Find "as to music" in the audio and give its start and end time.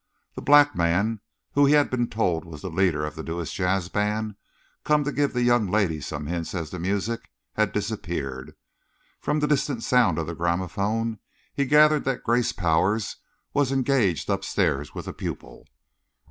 6.55-7.29